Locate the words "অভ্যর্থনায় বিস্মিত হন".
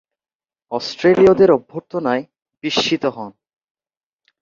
1.51-3.31